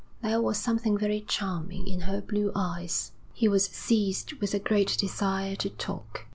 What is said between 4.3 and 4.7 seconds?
with a